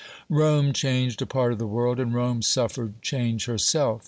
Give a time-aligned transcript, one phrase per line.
[0.31, 3.99] Rome changed a part of the world, and Rome suffered change herself.